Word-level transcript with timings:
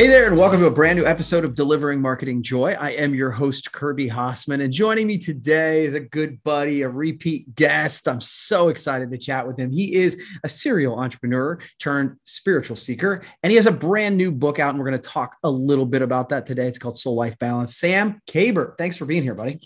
Hey 0.00 0.06
there, 0.06 0.26
and 0.26 0.38
welcome 0.38 0.60
to 0.60 0.66
a 0.66 0.70
brand 0.70 0.98
new 0.98 1.04
episode 1.04 1.44
of 1.44 1.54
Delivering 1.54 2.00
Marketing 2.00 2.42
Joy. 2.42 2.72
I 2.72 2.92
am 2.92 3.14
your 3.14 3.30
host, 3.30 3.70
Kirby 3.70 4.08
Hasseman, 4.08 4.64
and 4.64 4.72
joining 4.72 5.06
me 5.06 5.18
today 5.18 5.84
is 5.84 5.92
a 5.92 6.00
good 6.00 6.42
buddy, 6.42 6.80
a 6.80 6.88
repeat 6.88 7.54
guest. 7.54 8.08
I'm 8.08 8.22
so 8.22 8.70
excited 8.70 9.10
to 9.10 9.18
chat 9.18 9.46
with 9.46 9.58
him. 9.58 9.70
He 9.70 9.96
is 9.96 10.18
a 10.42 10.48
serial 10.48 10.98
entrepreneur 10.98 11.58
turned 11.78 12.16
spiritual 12.22 12.76
seeker, 12.76 13.20
and 13.42 13.50
he 13.50 13.56
has 13.56 13.66
a 13.66 13.70
brand 13.70 14.16
new 14.16 14.32
book 14.32 14.58
out, 14.58 14.70
and 14.70 14.78
we're 14.78 14.88
going 14.88 14.98
to 14.98 15.06
talk 15.06 15.36
a 15.42 15.50
little 15.50 15.84
bit 15.84 16.00
about 16.00 16.30
that 16.30 16.46
today. 16.46 16.66
It's 16.66 16.78
called 16.78 16.98
Soul 16.98 17.16
Life 17.16 17.38
Balance. 17.38 17.76
Sam 17.76 18.22
Kabert, 18.26 18.78
thanks 18.78 18.96
for 18.96 19.04
being 19.04 19.22
here, 19.22 19.34
buddy. 19.34 19.60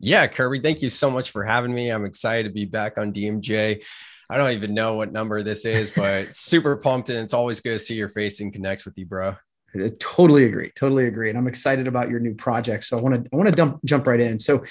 Yeah, 0.00 0.26
Kirby, 0.28 0.60
thank 0.60 0.80
you 0.80 0.88
so 0.88 1.10
much 1.10 1.30
for 1.30 1.44
having 1.44 1.74
me. 1.74 1.90
I'm 1.90 2.06
excited 2.06 2.44
to 2.44 2.54
be 2.54 2.64
back 2.64 2.96
on 2.96 3.12
DMJ. 3.12 3.84
I 4.30 4.36
don't 4.38 4.52
even 4.52 4.72
know 4.72 4.94
what 4.94 5.12
number 5.12 5.42
this 5.42 5.66
is, 5.66 5.90
but 5.90 6.34
super 6.34 6.74
pumped. 6.74 7.10
And 7.10 7.18
it's 7.18 7.34
always 7.34 7.60
good 7.60 7.72
to 7.72 7.78
see 7.78 7.96
your 7.96 8.08
face 8.08 8.40
and 8.40 8.50
connect 8.50 8.86
with 8.86 8.96
you, 8.96 9.04
bro. 9.04 9.36
I 9.74 9.90
totally 9.98 10.44
agree. 10.44 10.70
Totally 10.74 11.06
agree. 11.06 11.28
And 11.28 11.38
I'm 11.38 11.46
excited 11.46 11.86
about 11.86 12.08
your 12.08 12.20
new 12.20 12.34
project. 12.34 12.84
So 12.84 12.96
I 12.96 13.00
want 13.00 13.24
to 13.24 13.30
I 13.32 13.36
want 13.36 13.48
to 13.48 13.54
dump, 13.54 13.84
jump 13.84 14.06
right 14.06 14.20
in. 14.20 14.38
So 14.38 14.64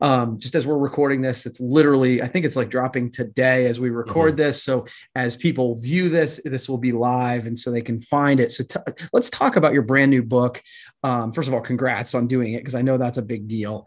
um, 0.00 0.38
just 0.38 0.54
as 0.54 0.66
we're 0.66 0.78
recording 0.78 1.20
this, 1.20 1.44
it's 1.44 1.60
literally 1.60 2.22
I 2.22 2.28
think 2.28 2.46
it's 2.46 2.56
like 2.56 2.70
dropping 2.70 3.10
today 3.10 3.66
as 3.66 3.78
we 3.78 3.90
record 3.90 4.30
mm-hmm. 4.30 4.36
this. 4.36 4.62
So 4.62 4.86
as 5.14 5.36
people 5.36 5.76
view 5.78 6.08
this, 6.08 6.40
this 6.44 6.68
will 6.68 6.78
be 6.78 6.92
live, 6.92 7.46
and 7.46 7.58
so 7.58 7.70
they 7.70 7.82
can 7.82 8.00
find 8.00 8.40
it. 8.40 8.52
So 8.52 8.64
t- 8.64 9.06
let's 9.12 9.30
talk 9.30 9.56
about 9.56 9.72
your 9.72 9.82
brand 9.82 10.10
new 10.10 10.22
book. 10.22 10.62
Um, 11.02 11.32
first 11.32 11.48
of 11.48 11.54
all, 11.54 11.60
congrats 11.60 12.14
on 12.14 12.26
doing 12.26 12.54
it 12.54 12.58
because 12.58 12.74
I 12.74 12.82
know 12.82 12.96
that's 12.96 13.18
a 13.18 13.22
big 13.22 13.48
deal. 13.48 13.86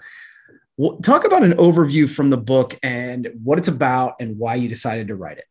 Well, 0.77 0.97
talk 0.97 1.25
about 1.25 1.43
an 1.43 1.53
overview 1.53 2.09
from 2.09 2.29
the 2.29 2.37
book 2.37 2.77
and 2.81 3.29
what 3.43 3.57
it's 3.57 3.67
about 3.67 4.15
and 4.19 4.37
why 4.37 4.55
you 4.55 4.67
decided 4.67 5.09
to 5.09 5.15
write 5.15 5.37
it. 5.37 5.45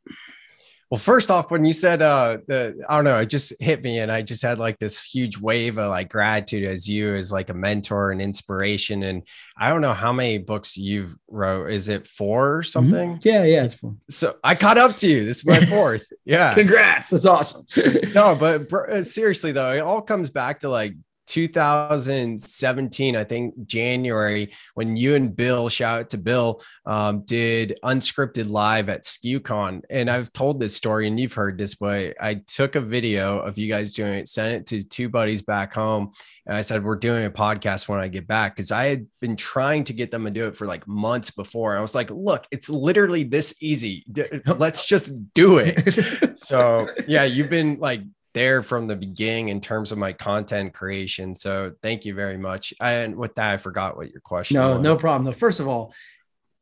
Well, 0.91 0.98
first 0.98 1.30
off, 1.30 1.52
when 1.52 1.64
you 1.64 1.72
said 1.72 2.02
uh 2.02 2.38
the 2.48 2.84
I 2.88 2.96
don't 2.96 3.05
know, 3.05 3.20
it 3.20 3.27
just 3.27 3.52
hit 3.60 3.80
me 3.83 4.00
and 4.00 4.10
I 4.10 4.22
just 4.22 4.42
had 4.42 4.58
like 4.58 4.78
this 4.80 5.00
huge 5.00 5.38
wave 5.38 5.78
of 5.78 5.88
like 5.88 6.08
gratitude 6.10 6.64
as 6.64 6.88
you 6.88 7.14
as 7.14 7.30
like 7.30 7.48
a 7.48 7.55
mentor 7.55 8.10
and 8.10 8.20
inspiration. 8.20 9.05
And 9.05 9.22
I 9.56 9.68
don't 9.68 9.83
know 9.83 9.94
how 9.94 10.12
many 10.12 10.38
books 10.38 10.77
you've 10.77 11.16
wrote. 11.28 11.70
Is 11.70 11.88
it 11.88 12.08
four 12.08 12.56
or 12.56 12.62
mm-hmm. 12.62 12.68
something? 12.68 13.11
Mm-hmm. 13.18 13.28
Yeah, 13.28 13.44
yeah, 13.44 13.64
it's 13.64 13.74
four. 13.74 13.94
So 14.08 14.36
I 14.42 14.56
caught 14.56 14.78
up 14.78 14.96
to 14.96 15.08
you. 15.08 15.24
This 15.24 15.38
is 15.38 15.46
my 15.46 15.64
fourth. 15.66 16.02
Yeah. 16.24 16.55
Congrats. 16.55 17.11
That's 17.11 17.24
awesome. 17.24 17.66
no, 18.12 18.34
but 18.34 18.72
uh, 18.72 19.05
seriously 19.05 19.52
though, 19.52 19.72
it 19.72 19.80
all 19.80 20.02
comes 20.02 20.30
back 20.30 20.58
to 20.61 20.68
like 20.68 20.94
2017, 21.31 23.14
I 23.14 23.23
think 23.23 23.55
January, 23.67 24.53
when 24.75 24.97
you 24.97 25.14
and 25.14 25.34
Bill, 25.34 25.69
shout 25.69 26.00
out 26.00 26.11
to 26.11 26.19
Bill, 26.19 26.61
um, 26.86 27.23
did 27.23 27.78
unscripted 27.84 28.50
live 28.50 28.89
at 28.89 29.05
SKUCon. 29.05 29.83
And 29.91 30.11
I've 30.11 30.33
told 30.33 30.58
this 30.58 30.75
story 30.75 31.06
and 31.06 31.19
you've 31.20 31.33
heard 31.33 31.56
this, 31.56 31.77
but 31.77 32.17
I 32.20 32.34
took 32.47 32.75
a 32.75 32.81
video 32.81 33.39
of 33.39 33.58
you 33.58 33.69
guys 33.69 33.95
doing 33.95 34.14
it, 34.14 34.28
sent 34.28 34.55
it 34.55 34.67
to 34.67 34.83
two 34.83 35.08
buddies 35.08 35.41
back 35.41 35.73
home. 35.73 36.11
And 36.47 36.56
I 36.56 36.62
said, 36.62 36.83
We're 36.83 36.97
doing 36.97 37.25
a 37.25 37.31
podcast 37.31 37.89
when 37.89 38.01
I 38.01 38.08
get 38.08 38.27
back. 38.27 38.56
Cause 38.56 38.73
I 38.73 38.86
had 38.86 39.06
been 39.20 39.36
trying 39.36 39.84
to 39.84 39.92
get 39.92 40.11
them 40.11 40.25
to 40.25 40.31
do 40.33 40.48
it 40.48 40.56
for 40.56 40.67
like 40.67 40.86
months 40.89 41.31
before. 41.31 41.78
I 41.78 41.81
was 41.81 41.95
like, 41.95 42.11
Look, 42.11 42.47
it's 42.51 42.69
literally 42.69 43.23
this 43.23 43.55
easy. 43.61 44.05
Let's 44.47 44.84
just 44.84 45.12
do 45.34 45.58
it. 45.58 46.36
so, 46.36 46.89
yeah, 47.06 47.23
you've 47.23 47.51
been 47.51 47.78
like 47.78 48.01
there 48.33 48.62
from 48.62 48.86
the 48.86 48.97
beginning 48.97 49.48
in 49.48 49.61
terms 49.61 49.92
of 49.92 49.98
my 49.98 50.12
content 50.12 50.73
creation. 50.73 51.34
So 51.34 51.73
thank 51.83 52.05
you 52.05 52.14
very 52.14 52.39
much. 52.39 52.73
And 52.81 53.17
with 53.17 53.34
that, 53.34 53.50
I 53.50 53.56
forgot 53.56 53.97
what 53.97 54.11
your 54.11 54.20
question. 54.20 54.55
No, 54.55 54.75
was. 54.75 54.81
no 54.81 54.97
problem. 54.97 55.25
No, 55.25 55.33
first 55.33 55.61
of 55.61 55.69
all, 55.69 55.92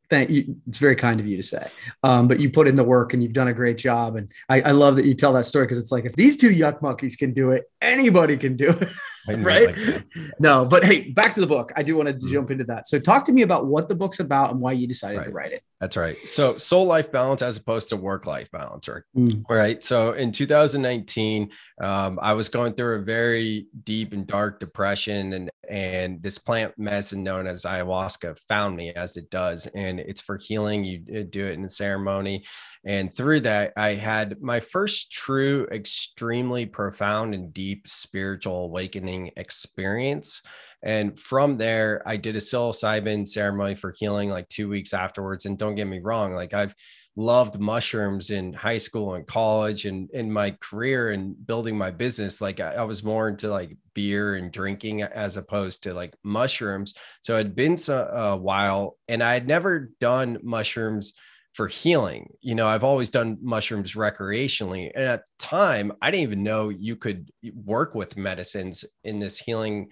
thank 0.09 0.29
you. 0.29 0.57
It's 0.67 0.79
very 0.79 0.95
kind 0.95 1.19
of 1.19 1.27
you 1.27 1.37
to 1.37 1.43
say, 1.43 1.69
um, 2.03 2.27
but 2.27 2.39
you 2.39 2.49
put 2.49 2.67
in 2.67 2.75
the 2.75 2.83
work 2.83 3.13
and 3.13 3.21
you've 3.21 3.33
done 3.33 3.47
a 3.47 3.53
great 3.53 3.77
job. 3.77 4.15
And 4.15 4.31
I, 4.47 4.61
I 4.61 4.71
love 4.71 4.95
that 4.95 5.05
you 5.05 5.13
tell 5.13 5.33
that 5.33 5.45
story 5.45 5.65
because 5.65 5.77
it's 5.77 5.91
like 5.91 6.05
if 6.05 6.15
these 6.15 6.37
two 6.37 6.49
yuck 6.49 6.81
monkeys 6.81 7.15
can 7.15 7.33
do 7.33 7.51
it, 7.51 7.65
anybody 7.81 8.37
can 8.37 8.55
do 8.55 8.69
it. 8.69 8.89
right? 9.37 9.77
Like 9.77 10.05
no, 10.39 10.65
but 10.65 10.83
hey, 10.83 11.11
back 11.11 11.33
to 11.35 11.41
the 11.41 11.47
book. 11.47 11.71
I 11.75 11.83
do 11.83 11.95
want 11.95 12.07
to 12.07 12.13
mm-hmm. 12.13 12.31
jump 12.31 12.51
into 12.51 12.63
that. 12.65 12.87
So 12.87 12.99
talk 12.99 13.25
to 13.25 13.31
me 13.31 13.41
about 13.41 13.67
what 13.67 13.89
the 13.89 13.95
book's 13.95 14.19
about 14.19 14.51
and 14.51 14.59
why 14.59 14.73
you 14.73 14.87
decided 14.87 15.19
right. 15.19 15.27
to 15.27 15.33
write 15.33 15.51
it. 15.51 15.63
That's 15.79 15.95
right. 15.95 16.17
So 16.27 16.57
soul 16.57 16.85
life 16.85 17.09
balance 17.09 17.41
as 17.41 17.55
opposed 17.55 17.87
to 17.89 17.95
work 17.95 18.25
life 18.25 18.51
balance, 18.51 18.87
right? 18.89 19.03
Mm. 19.15 19.43
Right. 19.49 19.81
So 19.81 20.11
in 20.11 20.33
2019, 20.33 21.51
um, 21.81 22.19
I 22.21 22.33
was 22.33 22.49
going 22.49 22.73
through 22.73 22.95
a 22.95 23.03
very 23.03 23.67
deep 23.85 24.11
and 24.11 24.27
dark 24.27 24.59
depression, 24.59 25.33
and 25.33 25.49
and 25.69 26.21
this 26.21 26.37
plant 26.37 26.73
medicine 26.77 27.23
known 27.23 27.47
as 27.47 27.63
ayahuasca 27.63 28.37
found 28.47 28.75
me 28.75 28.91
as 28.93 29.15
it 29.15 29.29
does, 29.29 29.67
and 29.67 29.99
it's 30.01 30.21
for 30.21 30.37
healing. 30.37 30.83
You 30.83 31.03
uh, 31.15 31.23
do 31.29 31.45
it 31.45 31.53
in 31.53 31.63
a 31.63 31.69
ceremony, 31.69 32.43
and 32.85 33.13
through 33.13 33.41
that, 33.41 33.73
I 33.75 33.93
had 33.93 34.41
my 34.41 34.59
first 34.59 35.11
true, 35.11 35.67
extremely 35.71 36.65
profound 36.65 37.33
and 37.33 37.53
deep 37.53 37.87
spiritual 37.87 38.65
awakening 38.65 39.18
experience. 39.37 40.41
And 40.81 41.19
from 41.19 41.57
there, 41.57 42.01
I 42.05 42.17
did 42.17 42.35
a 42.35 42.39
psilocybin 42.39 43.27
ceremony 43.27 43.75
for 43.75 43.93
healing 43.97 44.29
like 44.29 44.47
two 44.47 44.69
weeks 44.69 44.93
afterwards. 44.93 45.45
And 45.45 45.57
don't 45.57 45.75
get 45.75 45.87
me 45.87 45.99
wrong, 45.99 46.33
like 46.33 46.53
I've 46.53 46.73
loved 47.15 47.59
mushrooms 47.59 48.29
in 48.29 48.53
high 48.53 48.77
school 48.77 49.15
and 49.15 49.27
college 49.27 49.85
and 49.85 50.09
in 50.11 50.31
my 50.31 50.51
career 50.61 51.11
and 51.11 51.35
building 51.45 51.77
my 51.77 51.91
business. 51.91 52.39
Like 52.39 52.61
I, 52.61 52.75
I 52.75 52.83
was 52.83 53.03
more 53.03 53.27
into 53.27 53.49
like 53.49 53.75
beer 53.93 54.35
and 54.35 54.51
drinking 54.51 55.01
as 55.01 55.35
opposed 55.35 55.83
to 55.83 55.93
like 55.93 56.15
mushrooms. 56.23 56.93
So 57.21 57.35
it 57.35 57.39
had 57.39 57.55
been 57.55 57.75
so, 57.75 58.07
a 58.07 58.37
while 58.37 58.97
and 59.09 59.21
I 59.21 59.33
had 59.33 59.47
never 59.47 59.91
done 59.99 60.39
mushrooms 60.43 61.13
for 61.53 61.67
healing. 61.67 62.31
You 62.41 62.55
know, 62.55 62.67
I've 62.67 62.83
always 62.83 63.09
done 63.09 63.37
mushrooms 63.41 63.95
recreationally. 63.95 64.91
And 64.95 65.05
at 65.05 65.25
the 65.25 65.45
time, 65.45 65.91
I 66.01 66.11
didn't 66.11 66.23
even 66.23 66.43
know 66.43 66.69
you 66.69 66.95
could 66.95 67.31
work 67.53 67.95
with 67.95 68.17
medicines 68.17 68.85
in 69.03 69.19
this 69.19 69.37
healing 69.37 69.89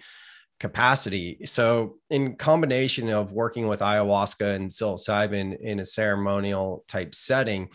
capacity. 0.60 1.40
So, 1.46 1.96
in 2.10 2.36
combination 2.36 3.10
of 3.10 3.32
working 3.32 3.68
with 3.68 3.80
ayahuasca 3.80 4.54
and 4.56 4.70
psilocybin 4.70 5.58
in 5.60 5.80
a 5.80 5.86
ceremonial 5.86 6.84
type 6.88 7.14
setting, 7.14 7.68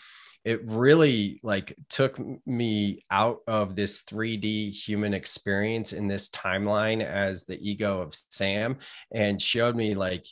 it 0.43 0.65
really 0.65 1.39
like 1.41 1.73
took 1.89 2.19
me 2.45 3.05
out 3.09 3.39
of 3.47 3.75
this 3.75 4.03
3D 4.03 4.71
human 4.71 5.13
experience 5.13 5.93
in 5.93 6.07
this 6.07 6.29
timeline 6.29 7.01
as 7.01 7.45
the 7.45 7.57
ego 7.57 8.01
of 8.01 8.13
Sam 8.13 8.77
and 9.13 9.41
showed 9.41 9.75
me 9.75 9.93
like 9.93 10.25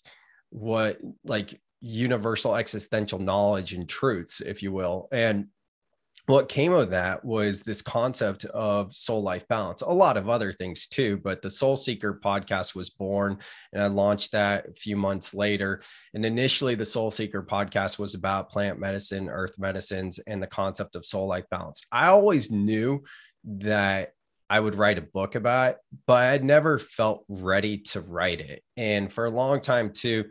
what 0.50 1.00
like 1.24 1.60
universal 1.82 2.56
existential 2.56 3.20
knowledge 3.20 3.74
and 3.74 3.90
truths, 3.90 4.42
if 4.42 4.62
you 4.62 4.72
will. 4.72 5.08
And 5.12 5.48
what 6.28 6.50
came 6.50 6.72
of 6.72 6.92
that 6.92 7.26
was 7.26 7.62
this 7.62 7.82
concept 7.82 8.46
of 8.46 8.96
soul 8.96 9.24
life 9.24 9.48
balance, 9.48 9.82
a 9.82 9.90
lot 9.90 10.18
of 10.18 10.30
other 10.30 10.54
things 10.54 10.88
too. 10.88 11.18
But 11.18 11.42
the 11.42 11.50
Soul 11.50 11.76
Seeker 11.76 12.20
podcast 12.24 12.76
was 12.76 12.92
born, 12.92 13.40
and 13.74 13.82
I 13.82 13.88
launched 13.88 14.32
that 14.34 14.68
a 14.68 14.74
few 14.74 14.96
months 14.96 15.34
later. 15.34 15.82
And 16.14 16.26
initially, 16.26 16.76
the 16.76 16.86
Soul 16.86 17.10
Seeker 17.10 17.42
podcast 17.42 17.98
was 17.98 18.14
about 18.14 18.52
plant 18.52 18.80
medicine, 18.80 19.30
earth 19.30 19.56
medicines, 19.58 20.20
and 20.28 20.42
the 20.42 20.48
concept 20.48 20.96
of 20.96 21.06
soul 21.06 21.28
life 21.28 21.46
balance. 21.50 21.82
I 21.92 22.08
always 22.08 22.52
knew 22.52 23.04
that 23.44 24.14
I 24.50 24.60
would 24.60 24.76
write 24.76 25.00
a 25.00 25.02
book 25.14 25.36
about 25.36 25.78
but 26.08 26.24
I'd 26.24 26.44
never 26.44 26.78
felt 26.78 27.24
ready 27.30 27.78
to 27.78 28.02
write 28.02 28.42
it. 28.42 28.62
And 28.76 29.12
for 29.12 29.26
a 29.26 29.30
long 29.30 29.62
time, 29.62 29.92
too, 29.92 30.26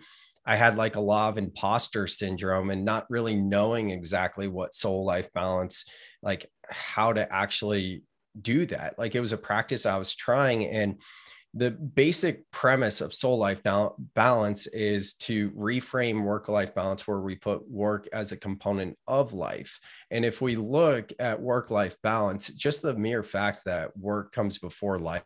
I 0.50 0.56
had 0.56 0.76
like 0.76 0.96
a 0.96 1.00
lot 1.00 1.28
of 1.28 1.38
imposter 1.38 2.08
syndrome 2.08 2.70
and 2.70 2.84
not 2.84 3.08
really 3.08 3.36
knowing 3.36 3.90
exactly 3.90 4.48
what 4.48 4.74
soul 4.74 5.04
life 5.04 5.32
balance, 5.32 5.84
like 6.22 6.50
how 6.68 7.12
to 7.12 7.32
actually 7.32 8.02
do 8.42 8.66
that. 8.66 8.98
Like 8.98 9.14
it 9.14 9.20
was 9.20 9.30
a 9.30 9.36
practice 9.36 9.86
I 9.86 9.96
was 9.96 10.12
trying. 10.12 10.66
And 10.66 11.00
the 11.54 11.70
basic 11.70 12.50
premise 12.50 13.00
of 13.00 13.14
soul 13.14 13.38
life 13.38 13.62
balance 14.16 14.66
is 14.66 15.14
to 15.14 15.50
reframe 15.50 16.24
work 16.24 16.48
life 16.48 16.74
balance 16.74 17.06
where 17.06 17.20
we 17.20 17.36
put 17.36 17.70
work 17.70 18.08
as 18.12 18.32
a 18.32 18.36
component 18.36 18.98
of 19.06 19.32
life. 19.32 19.78
And 20.10 20.24
if 20.24 20.40
we 20.40 20.56
look 20.56 21.12
at 21.20 21.40
work 21.40 21.70
life 21.70 21.94
balance, 22.02 22.48
just 22.48 22.82
the 22.82 22.94
mere 22.94 23.22
fact 23.22 23.64
that 23.66 23.96
work 23.96 24.32
comes 24.32 24.58
before 24.58 24.98
life 24.98 25.22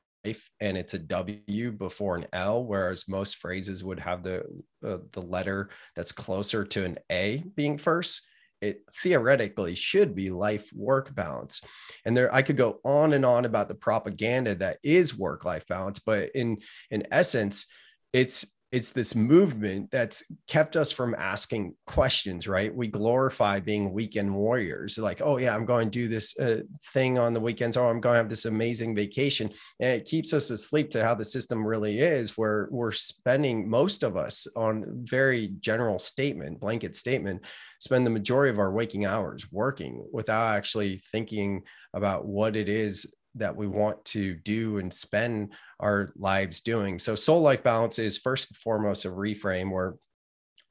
and 0.61 0.77
it's 0.77 0.95
a 0.95 0.99
W 0.99 1.73
before 1.73 2.17
an 2.17 2.27
L, 2.33 2.65
whereas 2.65 3.09
most 3.09 3.37
phrases 3.37 3.85
would 3.85 4.01
have 4.01 4.23
the 4.23 4.45
uh, 4.87 4.99
the 5.13 5.23
letter 5.23 5.71
that's 5.95 6.13
closer 6.13 6.65
to 6.65 6.85
an 6.85 6.99
A 7.11 7.43
being 7.57 7.79
first. 7.79 8.23
It 8.61 8.83
theoretically 9.03 9.75
should 9.75 10.15
be 10.15 10.31
life 10.31 10.71
work 10.75 11.15
balance. 11.15 11.61
And 12.07 12.17
there 12.17 12.35
I 12.35 12.43
could 12.43 12.57
go 12.57 12.81
on 12.85 13.13
and 13.13 13.27
on 13.27 13.45
about 13.45 13.69
the 13.69 13.75
propaganda 13.75 14.55
that 14.57 14.79
is 14.83 15.19
work 15.19 15.45
life 15.45 15.67
balance, 15.67 15.99
but 15.99 16.31
in 16.35 16.59
in 16.91 17.07
essence, 17.11 17.67
it's 18.13 18.54
it's 18.75 18.91
this 18.91 19.15
movement 19.15 19.89
that's 19.93 20.25
kept 20.49 20.77
us 20.77 20.91
from 20.91 21.15
asking 21.17 21.73
questions 21.87 22.49
right? 22.49 22.75
We 22.75 22.89
glorify 22.89 23.61
being 23.61 23.93
weekend 23.93 24.35
warriors. 24.35 24.99
Like 24.99 25.23
oh 25.23 25.39
yeah 25.39 25.55
i'm 25.55 25.65
going 25.65 25.91
to 25.93 25.99
do 25.99 26.09
this 26.09 26.37
uh, 26.41 26.63
thing 26.93 27.17
on 27.17 27.33
the 27.33 27.41
weekends. 27.41 27.77
Oh, 27.77 27.87
i'm 27.87 28.01
going 28.01 28.15
to 28.15 28.19
have 28.19 28.29
this 28.29 28.47
amazing 28.47 28.97
vacation. 28.97 29.51
And 29.79 29.91
it 29.91 30.07
keeps 30.07 30.33
us 30.33 30.51
asleep 30.51 30.91
to 30.91 31.05
how 31.05 31.15
the 31.15 31.25
system 31.25 31.65
really 31.65 32.01
is 32.01 32.37
where 32.37 32.69
we're 32.73 32.91
spending 32.91 33.69
most 33.69 34.03
of 34.03 34.17
us 34.17 34.47
on 34.57 34.85
very 35.05 35.53
general 35.61 36.01
statement 36.01 36.59
blanket 36.59 36.97
statement 36.97 37.43
spend 37.79 38.05
the 38.05 38.11
majority 38.11 38.51
of 38.51 38.59
our 38.59 38.73
waking 38.73 39.05
hours 39.05 39.47
working 39.53 40.05
without 40.13 40.57
actually 40.57 40.97
thinking 41.13 41.63
about 41.93 42.25
what 42.25 42.57
it 42.57 42.69
is 42.69 43.07
that 43.35 43.55
we 43.55 43.67
want 43.67 44.05
to 44.05 44.35
do 44.35 44.79
and 44.79 44.93
spend 44.93 45.53
our 45.81 46.13
lives 46.17 46.61
doing. 46.61 46.99
So 46.99 47.15
soul 47.15 47.41
life 47.41 47.63
balance 47.63 47.99
is 47.99 48.19
first 48.19 48.51
and 48.51 48.57
foremost 48.57 49.05
a 49.05 49.09
reframe 49.09 49.71
where 49.71 49.95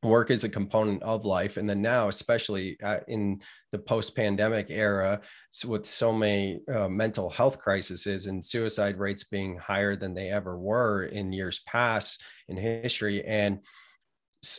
work 0.04 0.32
is 0.32 0.44
a 0.44 0.50
component 0.50 1.02
of 1.04 1.26
life 1.26 1.58
and 1.58 1.70
then 1.70 1.82
now 1.82 2.10
especially 2.10 2.78
uh, 2.84 3.00
in 3.08 3.40
the 3.72 3.80
post-pandemic 3.80 4.70
era 4.70 5.20
with 5.66 5.86
so 5.86 6.12
many 6.12 6.60
uh, 6.74 6.88
mental 6.90 7.30
health 7.30 7.58
crises 7.58 8.26
and 8.28 8.44
suicide 8.44 8.98
rates 9.00 9.24
being 9.24 9.58
higher 9.58 9.96
than 9.96 10.14
they 10.14 10.30
ever 10.30 10.60
were 10.60 11.06
in 11.06 11.32
years 11.32 11.62
past 11.68 12.22
in 12.50 12.58
history 12.58 13.24
and 13.24 13.60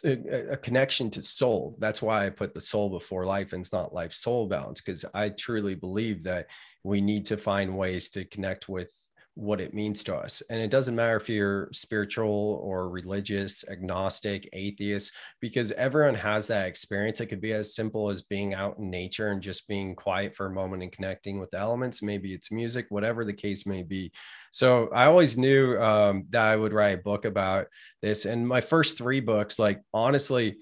a, 0.05 0.53
a 0.53 0.57
connection 0.57 1.11
to 1.11 1.23
soul. 1.23 1.77
That's 1.79 2.03
why 2.03 2.27
i 2.27 2.31
put 2.31 2.55
the 2.55 2.61
soul 2.61 2.91
before 2.91 3.25
life 3.27 3.53
and 3.53 3.61
it's 3.61 3.73
not 3.73 3.93
life 3.93 4.13
soul 4.13 4.47
balance 4.47 4.81
because 4.81 5.05
i 5.15 5.29
truly 5.29 5.75
believe 5.75 6.23
that 6.25 6.47
we 6.83 7.01
need 7.01 7.27
to 7.27 7.37
find 7.37 7.77
ways 7.77 8.11
to 8.11 8.25
connect 8.25 8.69
with 8.69 8.93
what 9.37 9.61
it 9.61 9.75
means 9.75 10.05
to 10.05 10.15
us. 10.15 10.43
And 10.49 10.61
it 10.61 10.71
doesn't 10.71 10.95
matter 10.95 11.17
if 11.17 11.29
you're 11.29 11.69
spiritual 11.73 12.61
or 12.63 12.89
religious, 12.89 13.65
agnostic, 13.69 14.49
atheist, 14.53 15.13
because 15.41 15.73
everyone 15.73 16.15
has 16.15 16.47
that 16.47 16.69
experience. 16.69 17.21
It 17.21 17.27
could 17.27 17.41
be 17.41 17.53
as 17.53 17.75
simple 17.75 18.11
as 18.11 18.23
being 18.23 18.55
out 18.55 18.79
in 18.79 18.91
nature 18.91 19.33
and 19.33 19.43
just 19.43 19.67
being 19.67 19.97
quiet 19.97 20.37
for 20.37 20.47
a 20.47 20.55
moment 20.55 20.85
and 20.85 20.93
connecting 20.93 21.41
with 21.41 21.51
the 21.51 21.59
elements. 21.59 22.03
Maybe 22.03 22.33
it's 22.33 22.53
music, 22.53 22.87
whatever 22.91 23.25
the 23.25 23.33
case 23.33 23.67
may 23.67 23.83
be. 23.83 24.13
So 24.53 24.89
I 24.95 25.07
always 25.07 25.37
knew 25.37 25.81
um, 25.81 26.27
that 26.31 26.47
I 26.47 26.57
would 26.57 26.73
write 26.73 26.99
a 26.99 27.03
book 27.03 27.25
about 27.25 27.67
this. 28.03 28.27
And 28.27 28.47
my 28.47 28.61
first 28.61 28.97
three 28.97 29.21
books, 29.21 29.59
like 29.59 29.83
honestly, 29.93 30.59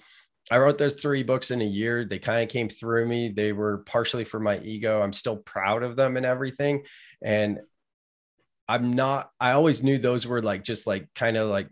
I 0.51 0.59
wrote 0.59 0.79
those 0.79 0.95
three 0.95 1.23
books 1.23 1.51
in 1.51 1.61
a 1.61 1.67
year. 1.67 2.05
They 2.05 2.19
kind 2.19 2.43
of 2.43 2.49
came 2.49 2.69
through 2.69 3.07
me. 3.07 3.29
They 3.29 3.53
were 3.53 3.79
partially 3.85 4.25
for 4.25 4.41
my 4.41 4.59
ego. 4.59 5.01
I'm 5.01 5.13
still 5.13 5.37
proud 5.37 5.83
of 5.83 5.95
them 5.95 6.17
and 6.17 6.27
everything. 6.27 6.85
And 7.23 7.61
I'm 8.73 8.95
not, 8.95 9.31
I 9.39 9.53
always 9.53 9.83
knew 9.83 9.99
those 9.99 10.27
were 10.27 10.41
like 10.41 10.65
just 10.65 10.87
like 10.87 11.07
kind 11.15 11.37
of 11.37 11.51
like, 11.51 11.69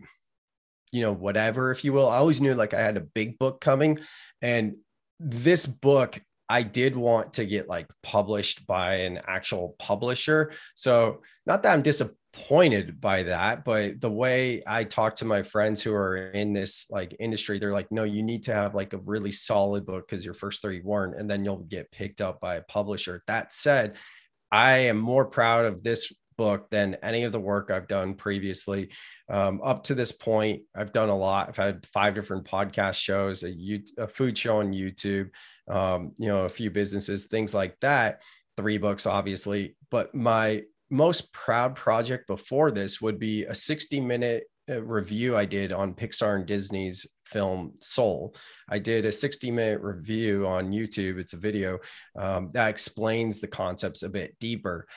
you 0.91 1.01
know, 1.01 1.13
whatever, 1.13 1.71
if 1.71 1.83
you 1.83 1.93
will. 1.93 2.07
I 2.07 2.17
always 2.17 2.39
knew 2.39 2.53
like 2.53 2.75
I 2.75 2.81
had 2.81 2.95
a 2.95 3.01
big 3.01 3.39
book 3.39 3.59
coming. 3.59 3.97
And 4.43 4.75
this 5.19 5.65
book, 5.65 6.21
I 6.47 6.61
did 6.61 6.95
want 6.95 7.33
to 7.33 7.45
get 7.45 7.67
like 7.67 7.87
published 8.03 8.67
by 8.67 8.97
an 8.97 9.19
actual 9.25 9.75
publisher. 9.79 10.51
So, 10.75 11.23
not 11.47 11.63
that 11.63 11.73
I'm 11.73 11.81
disappointed 11.81 13.01
by 13.01 13.23
that, 13.23 13.65
but 13.65 13.99
the 13.99 14.11
way 14.11 14.61
I 14.67 14.83
talk 14.83 15.15
to 15.15 15.25
my 15.25 15.41
friends 15.41 15.81
who 15.81 15.95
are 15.95 16.17
in 16.17 16.53
this 16.53 16.85
like 16.91 17.15
industry, 17.19 17.57
they're 17.57 17.71
like, 17.71 17.91
no, 17.91 18.03
you 18.03 18.21
need 18.21 18.43
to 18.43 18.53
have 18.53 18.75
like 18.75 18.93
a 18.93 18.99
really 18.99 19.31
solid 19.31 19.87
book 19.87 20.07
because 20.07 20.23
your 20.23 20.35
first 20.35 20.61
three 20.61 20.81
weren't, 20.83 21.15
and 21.17 21.27
then 21.27 21.43
you'll 21.43 21.63
get 21.63 21.91
picked 21.91 22.21
up 22.21 22.39
by 22.39 22.57
a 22.57 22.63
publisher. 22.63 23.23
That 23.25 23.51
said, 23.51 23.95
I 24.51 24.73
am 24.79 24.99
more 24.99 25.25
proud 25.25 25.65
of 25.65 25.81
this 25.81 26.13
book 26.41 26.67
than 26.71 26.97
any 27.03 27.23
of 27.23 27.31
the 27.31 27.39
work 27.39 27.69
I've 27.69 27.87
done 27.87 28.15
previously. 28.15 28.89
Um, 29.29 29.61
up 29.63 29.83
to 29.83 29.93
this 29.93 30.11
point, 30.11 30.63
I've 30.75 30.91
done 30.91 31.09
a 31.09 31.15
lot. 31.15 31.47
I've 31.47 31.55
had 31.55 31.85
five 31.93 32.15
different 32.15 32.45
podcast 32.45 32.95
shows, 32.95 33.43
a, 33.43 33.53
a 33.99 34.07
food 34.07 34.35
show 34.35 34.57
on 34.57 34.73
YouTube, 34.73 35.29
um, 35.69 36.13
you 36.17 36.29
know, 36.29 36.45
a 36.45 36.49
few 36.49 36.71
businesses, 36.71 37.27
things 37.27 37.53
like 37.53 37.79
that. 37.81 38.23
Three 38.57 38.79
books, 38.79 39.05
obviously. 39.05 39.75
But 39.91 40.15
my 40.15 40.63
most 40.89 41.31
proud 41.31 41.75
project 41.75 42.25
before 42.25 42.71
this 42.71 42.99
would 42.99 43.19
be 43.19 43.45
a 43.45 43.53
60 43.53 43.99
minute 44.01 44.45
uh, 44.67 44.81
review 44.81 45.37
I 45.37 45.45
did 45.45 45.71
on 45.73 45.93
Pixar 45.93 46.37
and 46.37 46.47
Disney's 46.47 47.05
film 47.25 47.73
Soul. 47.81 48.33
I 48.67 48.79
did 48.79 49.05
a 49.05 49.11
60 49.11 49.51
minute 49.51 49.81
review 49.81 50.47
on 50.47 50.71
YouTube. 50.71 51.19
It's 51.19 51.33
a 51.33 51.37
video 51.37 51.77
um, 52.17 52.49
that 52.53 52.69
explains 52.69 53.39
the 53.39 53.47
concepts 53.47 54.01
a 54.01 54.09
bit 54.09 54.35
deeper. 54.39 54.87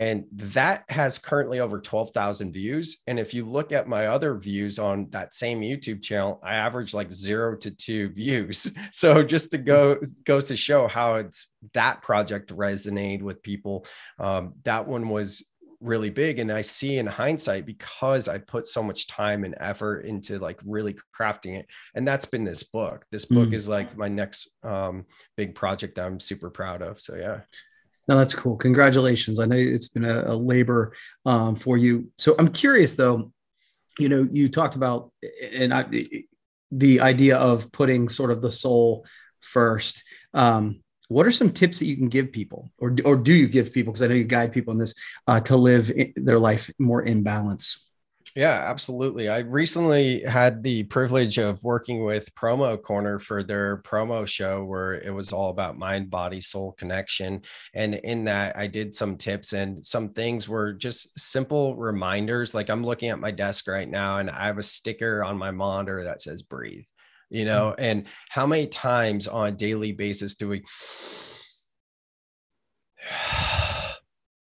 And 0.00 0.24
that 0.32 0.84
has 0.88 1.18
currently 1.18 1.60
over 1.60 1.80
12,000 1.80 2.52
views. 2.52 3.02
And 3.06 3.18
if 3.18 3.32
you 3.32 3.44
look 3.44 3.70
at 3.70 3.88
my 3.88 4.06
other 4.06 4.36
views 4.36 4.78
on 4.78 5.08
that 5.10 5.34
same 5.34 5.60
YouTube 5.60 6.02
channel, 6.02 6.40
I 6.42 6.54
average 6.54 6.94
like 6.94 7.12
zero 7.12 7.56
to 7.58 7.70
two 7.70 8.08
views. 8.14 8.72
So 8.92 9.22
just 9.22 9.50
to 9.52 9.58
go 9.58 9.98
goes 10.24 10.44
to 10.44 10.56
show 10.56 10.88
how 10.88 11.16
it's 11.16 11.48
that 11.74 12.02
project 12.02 12.54
resonated 12.54 13.22
with 13.22 13.42
people. 13.42 13.86
Um, 14.18 14.54
that 14.64 14.86
one 14.86 15.08
was 15.08 15.44
really 15.80 16.10
big. 16.10 16.38
And 16.38 16.50
I 16.50 16.62
see 16.62 16.98
in 16.98 17.06
hindsight 17.06 17.66
because 17.66 18.26
I 18.26 18.38
put 18.38 18.66
so 18.66 18.82
much 18.82 19.06
time 19.06 19.44
and 19.44 19.54
effort 19.60 20.06
into 20.06 20.38
like 20.38 20.60
really 20.64 20.96
crafting 21.16 21.56
it. 21.56 21.66
And 21.94 22.08
that's 22.08 22.24
been 22.24 22.44
this 22.44 22.62
book. 22.62 23.04
This 23.12 23.26
book 23.26 23.50
mm. 23.50 23.54
is 23.54 23.68
like 23.68 23.96
my 23.96 24.08
next 24.08 24.48
um, 24.62 25.04
big 25.36 25.54
project 25.54 25.98
I'm 25.98 26.18
super 26.18 26.50
proud 26.50 26.82
of. 26.82 27.00
So 27.00 27.14
yeah. 27.16 27.40
No, 28.06 28.18
that's 28.18 28.34
cool. 28.34 28.56
Congratulations. 28.56 29.38
I 29.38 29.46
know 29.46 29.56
it's 29.56 29.88
been 29.88 30.04
a, 30.04 30.24
a 30.26 30.36
labor 30.36 30.94
um, 31.24 31.56
for 31.56 31.76
you. 31.76 32.10
So 32.18 32.34
I'm 32.38 32.48
curious 32.48 32.96
though, 32.96 33.32
you 33.98 34.08
know, 34.08 34.26
you 34.30 34.48
talked 34.48 34.76
about 34.76 35.10
and 35.52 35.72
I, 35.72 35.86
the 36.70 37.00
idea 37.00 37.38
of 37.38 37.70
putting 37.72 38.08
sort 38.08 38.30
of 38.30 38.42
the 38.42 38.50
soul 38.50 39.06
first. 39.40 40.02
Um, 40.34 40.80
what 41.08 41.26
are 41.26 41.32
some 41.32 41.50
tips 41.50 41.78
that 41.78 41.86
you 41.86 41.96
can 41.96 42.08
give 42.08 42.32
people 42.32 42.70
or, 42.78 42.94
or 43.04 43.16
do 43.16 43.32
you 43.32 43.46
give 43.46 43.72
people? 43.72 43.92
Because 43.92 44.02
I 44.02 44.08
know 44.08 44.14
you 44.14 44.24
guide 44.24 44.52
people 44.52 44.72
in 44.72 44.78
this 44.78 44.94
uh, 45.26 45.40
to 45.40 45.56
live 45.56 45.92
their 46.16 46.38
life 46.38 46.70
more 46.78 47.02
in 47.02 47.22
balance. 47.22 47.86
Yeah, 48.34 48.64
absolutely. 48.66 49.28
I 49.28 49.38
recently 49.40 50.22
had 50.22 50.64
the 50.64 50.82
privilege 50.84 51.38
of 51.38 51.62
working 51.62 52.04
with 52.04 52.34
Promo 52.34 52.82
Corner 52.82 53.20
for 53.20 53.44
their 53.44 53.80
promo 53.82 54.26
show 54.26 54.64
where 54.64 54.94
it 54.94 55.14
was 55.14 55.32
all 55.32 55.50
about 55.50 55.78
mind, 55.78 56.10
body, 56.10 56.40
soul 56.40 56.72
connection. 56.72 57.42
And 57.74 57.94
in 57.94 58.24
that, 58.24 58.56
I 58.56 58.66
did 58.66 58.92
some 58.92 59.16
tips 59.16 59.52
and 59.52 59.86
some 59.86 60.08
things 60.08 60.48
were 60.48 60.72
just 60.72 61.16
simple 61.16 61.76
reminders. 61.76 62.54
Like 62.54 62.70
I'm 62.70 62.82
looking 62.82 63.10
at 63.10 63.20
my 63.20 63.30
desk 63.30 63.68
right 63.68 63.88
now 63.88 64.18
and 64.18 64.28
I 64.28 64.46
have 64.46 64.58
a 64.58 64.64
sticker 64.64 65.22
on 65.22 65.38
my 65.38 65.52
monitor 65.52 66.02
that 66.02 66.20
says 66.20 66.42
breathe, 66.42 66.86
you 67.30 67.44
know, 67.44 67.70
mm-hmm. 67.70 67.84
and 67.84 68.06
how 68.30 68.48
many 68.48 68.66
times 68.66 69.28
on 69.28 69.46
a 69.46 69.52
daily 69.52 69.92
basis 69.92 70.34
do 70.34 70.48
we? 70.48 70.64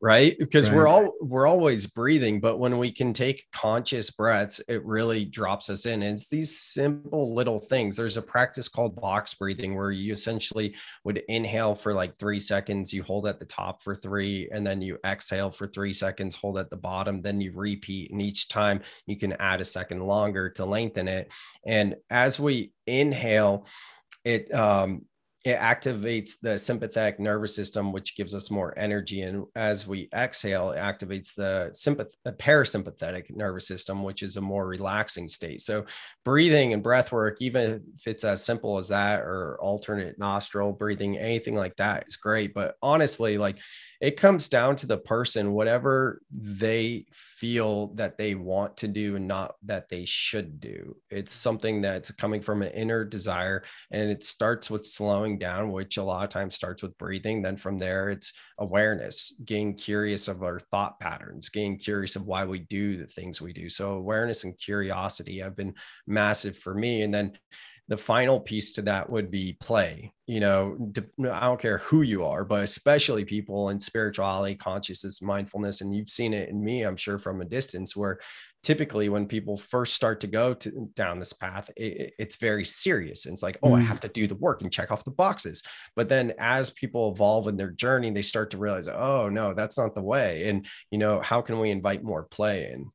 Right? 0.02 0.36
Because 0.40 0.68
right. 0.70 0.76
we're 0.76 0.88
all 0.88 1.14
we're 1.22 1.46
always 1.46 1.86
breathing 1.86 2.40
but 2.40 2.58
when 2.58 2.80
we 2.80 2.92
can 2.92 3.14
take 3.14 3.46
conscious 3.54 4.10
breaths 4.10 4.60
it 4.68 4.84
really 4.84 5.26
drops 5.26 5.70
us 5.70 5.86
in. 5.86 6.02
And 6.02 6.16
it's 6.16 6.28
these 6.28 6.60
simple 6.60 7.36
little 7.36 7.60
things. 7.60 7.96
There's 7.96 8.18
a 8.18 8.22
practice 8.22 8.68
called 8.68 9.00
box 9.00 9.36
breathing 9.36 9.76
where 9.76 9.92
you 9.92 10.12
essentially 10.12 10.76
would 11.04 11.20
inhale 11.30 11.76
for 11.76 11.94
like 11.94 12.18
3 12.18 12.40
seconds 12.40 12.92
you 12.92 13.04
hold 13.04 13.28
at 13.28 13.40
the 13.40 13.46
top 13.46 13.84
for 13.84 13.94
3 13.94 14.50
and 14.52 14.66
then 14.66 14.82
you 14.82 14.98
exhale 15.06 15.52
for 15.52 15.68
3 15.68 15.94
seconds 15.94 16.36
hold 16.36 16.58
at 16.58 16.72
the 16.72 16.78
bottom 16.78 17.22
then 17.22 17.40
you 17.40 17.52
repeat. 17.54 18.12
And 18.12 18.22
each 18.22 18.48
time 18.48 18.82
you 19.06 19.18
can 19.18 19.34
add 19.34 19.62
a 19.62 19.66
second 19.66 20.00
longer 20.00 20.50
to 20.52 20.66
lengthen 20.66 21.08
it. 21.08 21.32
And 21.66 21.96
as 22.10 22.40
we 22.40 22.74
inhale 22.88 23.68
it 24.24 24.54
um 24.54 25.06
it 25.44 25.58
activates 25.58 26.40
the 26.40 26.56
sympathetic 26.58 27.20
nervous 27.20 27.56
system, 27.56 27.92
which 27.92 28.16
gives 28.16 28.36
us 28.36 28.52
more 28.52 28.78
energy. 28.78 29.22
And 29.22 29.46
as 29.56 29.88
we 29.88 30.08
exhale, 30.14 30.72
it 30.72 30.78
activates 30.78 31.34
the 31.34 31.72
sympath- 31.74 32.14
parasympathetic 32.38 33.36
nervous 33.36 33.68
system, 33.68 34.04
which 34.04 34.22
is 34.22 34.38
a 34.38 34.42
more 34.42 34.68
relaxing 34.68 35.28
state. 35.28 35.64
So, 35.64 35.86
breathing 36.24 36.74
and 36.74 36.84
breath 36.84 37.12
work, 37.12 37.38
even 37.42 37.84
if 37.98 38.08
it's 38.08 38.24
as 38.24 38.44
simple 38.46 38.78
as 38.78 38.90
that 38.90 39.22
or 39.22 39.58
alternate 39.60 40.20
nostril 40.20 40.74
breathing, 40.74 41.18
anything 41.18 41.56
like 41.56 41.76
that 41.78 42.08
is 42.08 42.18
great. 42.18 42.54
But 42.54 42.76
honestly, 42.84 43.40
like 43.40 43.58
it 44.02 44.18
comes 44.18 44.50
down 44.50 44.76
to 44.78 44.88
the 44.88 44.98
person, 44.98 45.52
whatever 45.52 46.24
they 46.32 47.06
feel 47.12 47.94
that 47.94 48.18
they 48.18 48.34
want 48.34 48.76
to 48.78 48.88
do 48.88 49.16
and 49.16 49.28
not 49.28 49.56
that 49.64 49.90
they 49.90 50.06
should 50.06 50.60
do. 50.60 50.96
It's 51.12 51.32
something 51.32 51.82
that's 51.82 52.10
coming 52.10 52.42
from 52.42 52.64
an 52.64 52.72
inner 52.72 53.06
desire. 53.06 53.64
And 53.92 54.10
it 54.10 54.24
starts 54.24 54.72
with 54.72 54.88
slowing 54.88 55.38
down, 55.38 55.72
which 55.72 55.98
a 55.98 56.04
lot 56.04 56.24
of 56.24 56.32
times 56.32 56.56
starts 56.56 56.82
with 56.82 56.98
breathing. 56.98 57.44
Then 57.44 57.58
from 57.58 57.78
there, 57.78 58.10
it's 58.10 58.34
awareness, 58.58 59.36
getting 59.46 59.76
curious 59.76 60.28
of 60.28 60.42
our 60.42 60.60
thought 60.60 61.00
patterns, 61.00 61.50
getting 61.50 61.78
curious 61.78 62.16
of 62.16 62.26
why 62.26 62.44
we 62.44 62.60
do 62.60 62.98
the 62.98 63.06
things 63.08 63.40
we 63.40 63.54
do. 63.54 63.70
So, 63.70 63.92
awareness 63.92 64.46
and 64.46 64.58
curiosity 64.58 65.38
have 65.40 65.56
been 65.56 65.76
massive 66.08 66.58
for 66.58 66.74
me. 66.74 67.04
And 67.04 67.14
then 67.14 67.34
the 67.92 67.98
final 67.98 68.40
piece 68.40 68.72
to 68.72 68.82
that 68.82 69.10
would 69.10 69.30
be 69.30 69.58
play 69.60 70.14
you 70.26 70.40
know 70.40 70.78
i 71.30 71.42
don't 71.42 71.60
care 71.60 71.80
who 71.80 72.04
you 72.04 72.24
are 72.24 72.46
but 72.46 72.64
especially 72.64 73.26
people 73.26 73.68
in 73.68 73.78
spirituality 73.78 74.56
consciousness 74.56 75.22
mindfulness 75.22 75.82
and 75.82 75.94
you've 75.94 76.10
seen 76.10 76.34
it 76.34 76.48
in 76.48 76.64
me 76.64 76.84
i'm 76.84 76.96
sure 76.96 77.20
from 77.20 77.42
a 77.42 77.46
distance 77.46 77.94
where 77.94 78.18
typically 78.64 79.10
when 79.10 79.26
people 79.26 79.58
first 79.58 79.94
start 79.94 80.22
to 80.22 80.28
go 80.28 80.54
to, 80.54 80.90
down 80.96 81.20
this 81.20 81.34
path 81.34 81.70
it, 81.76 82.14
it's 82.18 82.36
very 82.36 82.64
serious. 82.64 83.26
And 83.26 83.34
it's 83.34 83.44
like 83.44 83.58
oh 83.64 83.72
mm. 83.72 83.78
i 83.78 83.82
have 83.82 84.00
to 84.02 84.08
do 84.08 84.26
the 84.26 84.36
work 84.36 84.62
and 84.62 84.72
check 84.72 84.92
off 84.92 85.04
the 85.04 85.12
boxes. 85.12 85.64
But 85.96 86.10
then 86.10 86.34
as 86.40 86.70
people 86.70 87.12
evolve 87.12 87.48
in 87.48 87.58
their 87.58 87.72
journey 87.72 88.12
they 88.12 88.22
start 88.22 88.52
to 88.52 88.58
realize 88.58 88.88
oh 88.88 89.30
no 89.30 89.54
that's 89.54 89.78
not 89.78 89.96
the 89.96 90.02
way. 90.02 90.48
And 90.50 90.66
you 90.92 90.98
know 90.98 91.20
how 91.20 91.42
can 91.42 91.60
we 91.60 91.72
invite 91.72 92.04
more 92.04 92.24
play 92.24 92.72
in 92.72 92.92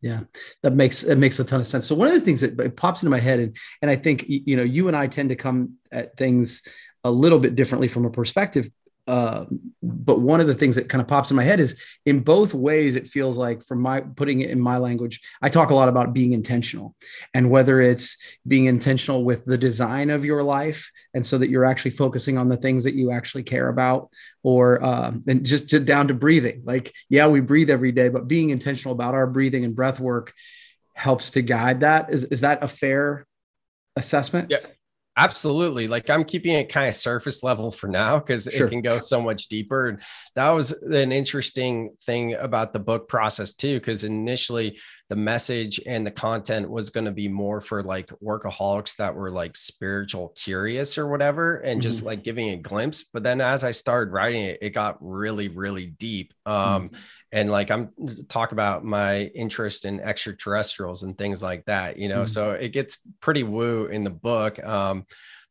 yeah, 0.00 0.20
that 0.62 0.72
makes 0.72 1.02
it 1.02 1.16
makes 1.16 1.38
a 1.38 1.44
ton 1.44 1.60
of 1.60 1.66
sense. 1.66 1.86
So 1.86 1.94
one 1.94 2.08
of 2.08 2.14
the 2.14 2.20
things 2.20 2.40
that 2.40 2.76
pops 2.76 3.02
into 3.02 3.10
my 3.10 3.20
head, 3.20 3.38
and 3.40 3.56
and 3.82 3.90
I 3.90 3.96
think 3.96 4.24
you 4.26 4.56
know 4.56 4.62
you 4.62 4.88
and 4.88 4.96
I 4.96 5.06
tend 5.06 5.28
to 5.28 5.36
come 5.36 5.74
at 5.92 6.16
things 6.16 6.62
a 7.04 7.10
little 7.10 7.38
bit 7.38 7.54
differently 7.54 7.88
from 7.88 8.04
a 8.04 8.10
perspective 8.10 8.70
uh, 9.10 9.44
but 9.82 10.20
one 10.20 10.40
of 10.40 10.46
the 10.46 10.54
things 10.54 10.76
that 10.76 10.88
kind 10.88 11.02
of 11.02 11.08
pops 11.08 11.30
in 11.30 11.36
my 11.36 11.42
head 11.42 11.58
is 11.58 11.82
in 12.06 12.20
both 12.20 12.54
ways 12.54 12.94
it 12.94 13.08
feels 13.08 13.36
like 13.36 13.60
from 13.64 13.80
my 13.80 14.00
putting 14.00 14.40
it 14.40 14.50
in 14.50 14.60
my 14.60 14.78
language 14.78 15.20
i 15.42 15.48
talk 15.48 15.70
a 15.70 15.74
lot 15.74 15.88
about 15.88 16.14
being 16.14 16.32
intentional 16.32 16.94
and 17.34 17.50
whether 17.50 17.80
it's 17.80 18.16
being 18.46 18.66
intentional 18.66 19.24
with 19.24 19.44
the 19.44 19.58
design 19.58 20.10
of 20.10 20.24
your 20.24 20.44
life 20.44 20.90
and 21.12 21.26
so 21.26 21.36
that 21.38 21.50
you're 21.50 21.64
actually 21.64 21.90
focusing 21.90 22.38
on 22.38 22.48
the 22.48 22.56
things 22.56 22.84
that 22.84 22.94
you 22.94 23.10
actually 23.10 23.42
care 23.42 23.68
about 23.68 24.10
or 24.44 24.82
um, 24.84 25.24
and 25.26 25.44
just, 25.44 25.66
just 25.66 25.84
down 25.84 26.08
to 26.08 26.14
breathing. 26.14 26.62
Like 26.64 26.94
yeah 27.08 27.26
we 27.26 27.40
breathe 27.40 27.70
every 27.70 27.92
day 27.92 28.08
but 28.08 28.28
being 28.28 28.50
intentional 28.50 28.94
about 28.94 29.14
our 29.14 29.26
breathing 29.26 29.64
and 29.64 29.74
breath 29.74 29.98
work 29.98 30.32
helps 30.94 31.32
to 31.32 31.42
guide 31.42 31.80
that. 31.80 32.10
Is, 32.10 32.24
is 32.24 32.42
that 32.42 32.62
a 32.62 32.68
fair 32.68 33.26
assessment? 33.96 34.48
Yeah 34.50 34.58
Absolutely. 35.20 35.86
Like 35.86 36.08
I'm 36.08 36.24
keeping 36.24 36.54
it 36.54 36.70
kind 36.70 36.88
of 36.88 36.94
surface 36.94 37.42
level 37.42 37.70
for 37.70 37.88
now 37.88 38.18
because 38.18 38.48
sure. 38.50 38.66
it 38.66 38.70
can 38.70 38.80
go 38.80 38.98
so 38.98 39.20
much 39.20 39.48
deeper. 39.48 39.88
And 39.88 40.00
that 40.34 40.50
was 40.50 40.72
an 40.72 41.12
interesting 41.12 41.90
thing 42.06 42.34
about 42.34 42.72
the 42.72 42.78
book 42.78 43.06
process 43.08 43.52
too, 43.52 43.78
because 43.78 44.04
initially 44.04 44.78
the 45.10 45.16
message 45.16 45.78
and 45.86 46.06
the 46.06 46.10
content 46.10 46.70
was 46.70 46.88
going 46.90 47.04
to 47.04 47.12
be 47.12 47.28
more 47.28 47.60
for 47.60 47.82
like 47.82 48.10
workaholics 48.24 48.96
that 48.96 49.14
were 49.14 49.30
like 49.30 49.56
spiritual 49.56 50.32
curious 50.36 50.96
or 50.96 51.08
whatever, 51.08 51.56
and 51.56 51.80
mm-hmm. 51.80 51.88
just 51.88 52.02
like 52.02 52.24
giving 52.24 52.50
a 52.50 52.56
glimpse. 52.56 53.04
But 53.12 53.22
then 53.22 53.40
as 53.40 53.62
I 53.62 53.72
started 53.72 54.12
writing 54.12 54.42
it, 54.42 54.58
it 54.62 54.70
got 54.70 54.96
really, 55.00 55.48
really 55.48 55.86
deep. 55.86 56.32
Um, 56.46 56.88
mm-hmm 56.88 56.96
and 57.32 57.50
like 57.50 57.70
i'm 57.70 57.90
talk 58.28 58.52
about 58.52 58.84
my 58.84 59.22
interest 59.34 59.84
in 59.84 60.00
extraterrestrials 60.00 61.02
and 61.02 61.16
things 61.16 61.42
like 61.42 61.64
that 61.66 61.96
you 61.96 62.08
know 62.08 62.22
mm-hmm. 62.22 62.26
so 62.26 62.52
it 62.52 62.70
gets 62.70 62.98
pretty 63.20 63.42
woo 63.42 63.86
in 63.86 64.04
the 64.04 64.10
book 64.10 64.62
um 64.64 65.04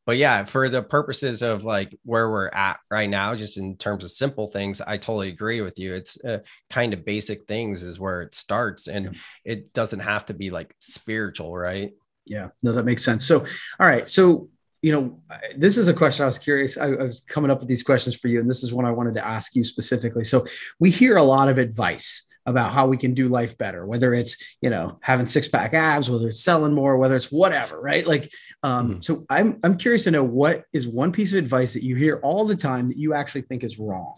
but 0.06 0.18
yeah 0.18 0.44
for 0.44 0.70
the 0.70 0.82
purposes 0.82 1.42
of 1.42 1.64
like 1.64 1.98
where 2.04 2.30
we're 2.30 2.50
at 2.50 2.80
right 2.90 3.10
now 3.10 3.36
just 3.36 3.58
in 3.58 3.78
terms 3.78 4.04
of 4.04 4.12
simple 4.12 4.48
things 4.48 4.82
i 4.82 4.98
totally 4.98 5.30
agree 5.30 5.62
with 5.62 5.78
you 5.78 5.94
it's 5.94 6.24
uh, 6.26 6.40
kind 6.70 6.94
of 6.94 7.06
basic 7.06 7.46
things 7.46 7.84
is 7.84 8.00
where 8.00 8.22
it 8.22 8.34
starts 8.34 8.88
and 8.88 9.06
yeah. 9.06 9.12
it 9.46 9.74
doesn't 9.74 10.00
have 10.00 10.26
to 10.26 10.34
be 10.34 10.50
like 10.50 10.76
spiritual 10.80 11.56
right 11.56 11.94
yeah 12.26 12.50
no 12.64 12.72
that 12.72 12.86
makes 12.86 13.04
sense 13.04 13.26
so 13.26 13.40
all 13.80 13.88
right 13.88 14.10
so 14.10 14.50
you 14.82 14.92
know, 14.92 15.20
this 15.58 15.78
is 15.78 15.88
a 15.88 15.94
question 15.94 16.24
I 16.24 16.28
was 16.28 16.40
curious. 16.40 16.78
I, 16.78 16.88
I, 16.88 17.04
was 17.04 17.20
coming 17.22 17.52
up 17.52 17.60
with 17.60 17.68
these 17.68 17.84
questions 17.84 18.16
for 18.16 18.28
you, 18.28 18.40
and 18.40 18.50
this 18.50 18.64
is 18.64 18.74
one 18.74 18.86
I 18.86 18.92
wanted 18.92 19.14
to 19.16 19.26
ask 19.26 19.56
you 19.56 19.64
specifically. 19.64 20.24
So, 20.24 20.46
we 20.80 20.90
hear 20.90 21.18
a 21.18 21.24
lot 21.24 21.50
of 21.50 21.58
advice 21.58 22.26
about 22.46 22.72
how 22.72 22.88
we 22.88 22.98
can 22.98 23.14
do 23.14 23.28
life 23.30 23.58
better, 23.58 23.86
whether 23.86 24.14
it's 24.14 24.38
you 24.62 24.70
know 24.70 24.98
having 25.02 25.28
six 25.28 25.48
pack 25.48 25.74
abs, 25.74 26.10
whether 26.10 26.30
it's 26.30 26.44
selling 26.44 26.74
more, 26.74 26.98
whether 26.98 27.16
it's 27.16 27.32
whatever, 27.32 27.80
right? 27.80 28.08
Like, 28.08 28.32
um, 28.64 28.90
mm-hmm. 28.90 29.00
so 29.00 29.26
I'm 29.30 29.60
I'm 29.64 29.78
curious 29.78 30.04
to 30.06 30.12
know 30.12 30.24
what 30.24 30.64
is 30.74 30.88
one 30.88 31.12
piece 31.12 31.32
of 31.32 31.40
advice 31.40 31.74
that 31.74 31.84
you 31.84 31.96
hear 31.96 32.20
all 32.24 32.46
the 32.46 32.56
time 32.56 32.88
that 32.88 32.98
you 32.98 33.14
actually 33.14 33.42
think 33.42 33.64
is 33.64 33.80
wrong. 33.80 34.16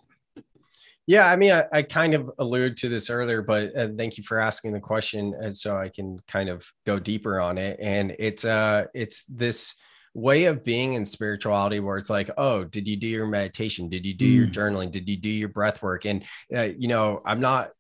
Yeah, 1.08 1.30
I 1.30 1.36
mean, 1.36 1.52
I, 1.52 1.66
I 1.74 1.82
kind 1.82 2.14
of 2.14 2.32
alluded 2.38 2.78
to 2.78 2.90
this 2.90 3.10
earlier, 3.10 3.42
but 3.42 3.76
uh, 3.76 3.90
thank 3.98 4.18
you 4.18 4.24
for 4.24 4.40
asking 4.40 4.72
the 4.72 4.80
question, 4.80 5.34
and 5.42 5.56
so 5.56 5.76
I 5.76 5.90
can 5.90 6.20
kind 6.28 6.48
of 6.48 6.66
go 6.86 7.00
deeper 7.00 7.40
on 7.40 7.58
it. 7.58 7.80
And 7.82 8.16
it's 8.20 8.46
uh, 8.46 8.86
it's 8.94 9.24
this 9.26 9.76
way 10.14 10.46
of 10.46 10.64
being 10.64 10.94
in 10.94 11.06
spirituality 11.06 11.80
where 11.80 11.98
it's 11.98 12.10
like 12.10 12.30
oh 12.38 12.64
did 12.64 12.88
you 12.88 12.98
do 12.98 13.08
your 13.08 13.28
meditation? 13.28 13.90
Did 13.90 14.06
you 14.06 14.14
do 14.14 14.26
mm. 14.26 14.36
your 14.36 14.48
journaling? 14.48 14.92
Did 14.92 15.10
you 15.10 15.18
do 15.18 15.30
your 15.30 15.50
breath 15.50 15.82
work? 15.82 16.06
And 16.06 16.24
uh, 16.56 16.70
you 16.78 16.88
know 16.88 17.22
i'm 17.26 17.40
not 17.40 17.72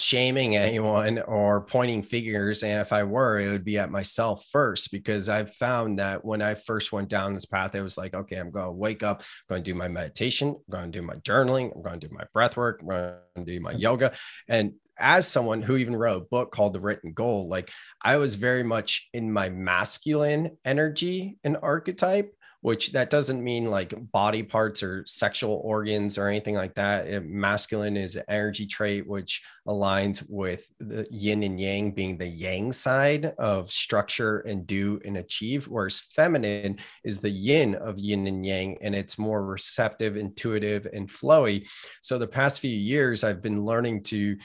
shaming 0.00 0.56
anyone 0.56 1.18
or 1.20 1.60
pointing 1.60 2.02
fingers 2.02 2.62
and 2.62 2.80
if 2.80 2.92
i 2.92 3.02
were 3.02 3.38
it 3.38 3.50
would 3.50 3.64
be 3.64 3.78
at 3.78 3.90
myself 3.90 4.44
first 4.50 4.90
because 4.90 5.28
i've 5.28 5.54
found 5.56 5.98
that 5.98 6.24
when 6.24 6.40
i 6.40 6.54
first 6.54 6.90
went 6.90 7.08
down 7.08 7.34
this 7.34 7.44
path 7.44 7.74
it 7.74 7.82
was 7.82 7.98
like 7.98 8.14
okay 8.14 8.36
i'm 8.36 8.50
going 8.50 8.64
to 8.64 8.72
wake 8.72 9.02
up 9.02 9.20
i'm 9.20 9.56
going 9.56 9.64
to 9.64 9.70
do 9.70 9.76
my 9.76 9.88
meditation 9.88 10.48
i'm 10.48 10.62
going 10.70 10.90
to 10.90 10.98
do 10.98 11.06
my 11.06 11.14
journaling 11.16 11.74
i'm 11.76 11.82
going 11.82 12.00
to 12.00 12.08
do 12.08 12.14
my 12.14 12.24
breath 12.32 12.56
work 12.56 12.80
i'm 12.80 12.88
going 12.88 13.14
to 13.36 13.44
do 13.44 13.60
my 13.60 13.72
yoga 13.72 14.12
and 14.48 14.72
as 15.00 15.26
someone 15.26 15.62
who 15.62 15.76
even 15.76 15.96
wrote 15.96 16.22
a 16.22 16.26
book 16.26 16.52
called 16.52 16.72
The 16.72 16.80
Written 16.80 17.12
Goal, 17.12 17.48
like 17.48 17.70
I 18.02 18.16
was 18.16 18.34
very 18.34 18.62
much 18.62 19.08
in 19.12 19.32
my 19.32 19.48
masculine 19.48 20.56
energy 20.64 21.38
and 21.44 21.56
archetype 21.62 22.34
which 22.62 22.92
that 22.92 23.10
doesn't 23.10 23.42
mean 23.42 23.66
like 23.66 23.94
body 24.12 24.42
parts 24.42 24.82
or 24.82 25.04
sexual 25.06 25.60
organs 25.64 26.18
or 26.18 26.28
anything 26.28 26.54
like 26.54 26.74
that. 26.74 27.06
It, 27.06 27.26
masculine 27.26 27.96
is 27.96 28.16
an 28.16 28.24
energy 28.28 28.66
trait 28.66 29.06
which 29.06 29.42
aligns 29.66 30.24
with 30.28 30.70
the 30.78 31.06
yin 31.10 31.42
and 31.42 31.58
yang 31.58 31.92
being 31.92 32.18
the 32.18 32.26
yang 32.26 32.72
side 32.72 33.32
of 33.38 33.70
structure 33.70 34.40
and 34.40 34.66
do 34.66 35.00
and 35.04 35.16
achieve, 35.16 35.68
whereas 35.68 36.00
feminine 36.00 36.78
is 37.04 37.18
the 37.18 37.30
yin 37.30 37.74
of 37.76 37.98
yin 37.98 38.26
and 38.26 38.44
yang, 38.44 38.76
and 38.82 38.94
it's 38.94 39.18
more 39.18 39.44
receptive, 39.44 40.16
intuitive, 40.16 40.86
and 40.92 41.08
flowy. 41.08 41.66
So 42.02 42.18
the 42.18 42.26
past 42.26 42.60
few 42.60 42.70
years, 42.76 43.24
I've 43.24 43.42
been 43.42 43.64
learning 43.64 44.02
to 44.04 44.36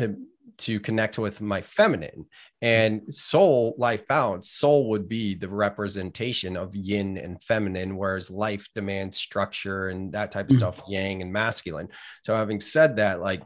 uh, 0.00 0.08
to 0.56 0.80
connect 0.80 1.18
with 1.18 1.40
my 1.40 1.60
feminine 1.60 2.26
and 2.62 3.02
soul 3.12 3.74
life 3.78 4.06
balance 4.08 4.50
soul 4.50 4.88
would 4.88 5.08
be 5.08 5.34
the 5.34 5.48
representation 5.48 6.56
of 6.56 6.74
yin 6.74 7.18
and 7.18 7.42
feminine 7.42 7.96
whereas 7.96 8.30
life 8.30 8.68
demands 8.74 9.16
structure 9.16 9.88
and 9.88 10.12
that 10.12 10.30
type 10.30 10.48
of 10.48 10.54
mm. 10.54 10.58
stuff 10.58 10.80
yang 10.88 11.22
and 11.22 11.32
masculine 11.32 11.88
so 12.24 12.34
having 12.34 12.60
said 12.60 12.96
that 12.96 13.20
like 13.20 13.42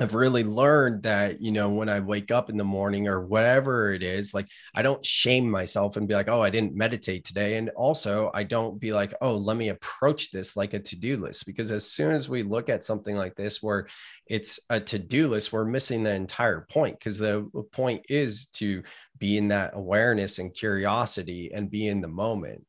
I've 0.00 0.14
really 0.14 0.42
learned 0.42 1.04
that, 1.04 1.40
you 1.40 1.52
know, 1.52 1.68
when 1.68 1.88
I 1.88 2.00
wake 2.00 2.32
up 2.32 2.50
in 2.50 2.56
the 2.56 2.64
morning 2.64 3.06
or 3.06 3.24
whatever 3.24 3.94
it 3.94 4.02
is, 4.02 4.34
like 4.34 4.48
I 4.74 4.82
don't 4.82 5.04
shame 5.06 5.48
myself 5.48 5.96
and 5.96 6.08
be 6.08 6.14
like, 6.14 6.28
oh, 6.28 6.42
I 6.42 6.50
didn't 6.50 6.74
meditate 6.74 7.24
today. 7.24 7.56
And 7.56 7.70
also, 7.70 8.30
I 8.34 8.42
don't 8.42 8.80
be 8.80 8.92
like, 8.92 9.14
oh, 9.20 9.36
let 9.36 9.56
me 9.56 9.68
approach 9.68 10.32
this 10.32 10.56
like 10.56 10.74
a 10.74 10.80
to 10.80 10.96
do 10.96 11.16
list. 11.18 11.46
Because 11.46 11.70
as 11.70 11.88
soon 11.88 12.12
as 12.14 12.28
we 12.28 12.42
look 12.42 12.68
at 12.68 12.82
something 12.82 13.14
like 13.14 13.36
this, 13.36 13.62
where 13.62 13.86
it's 14.26 14.58
a 14.70 14.80
to 14.80 14.98
do 14.98 15.28
list, 15.28 15.52
we're 15.52 15.64
missing 15.64 16.02
the 16.02 16.14
entire 16.14 16.66
point. 16.68 16.98
Because 16.98 17.18
the 17.18 17.48
point 17.70 18.04
is 18.08 18.46
to 18.54 18.82
be 19.18 19.36
in 19.38 19.48
that 19.48 19.72
awareness 19.74 20.40
and 20.40 20.52
curiosity 20.52 21.52
and 21.54 21.70
be 21.70 21.86
in 21.86 22.00
the 22.00 22.08
moment. 22.08 22.64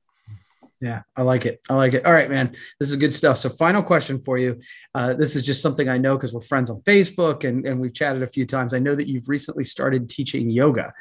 Yeah, 0.83 1.03
I 1.15 1.21
like 1.21 1.45
it. 1.45 1.61
I 1.69 1.75
like 1.75 1.93
it. 1.93 2.05
All 2.05 2.11
right, 2.11 2.29
man. 2.29 2.51
This 2.77 2.89
is 2.89 2.97
good 2.97 3.13
stuff. 3.13 3.37
So, 3.37 3.47
final 3.47 3.81
question 3.81 4.19
for 4.19 4.37
you. 4.37 4.59
Uh, 4.93 5.13
this 5.13 5.37
is 5.37 5.41
just 5.41 5.61
something 5.61 5.87
I 5.87 5.97
know 5.97 6.17
because 6.17 6.33
we're 6.33 6.41
friends 6.41 6.69
on 6.69 6.81
Facebook 6.81 7.47
and, 7.47 7.65
and 7.65 7.79
we've 7.79 7.93
chatted 7.93 8.21
a 8.21 8.27
few 8.27 8.45
times. 8.45 8.73
I 8.73 8.79
know 8.79 8.93
that 8.93 9.07
you've 9.07 9.29
recently 9.29 9.63
started 9.63 10.09
teaching 10.09 10.49
yoga. 10.49 10.91